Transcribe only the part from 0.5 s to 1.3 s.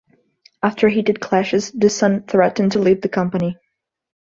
After heated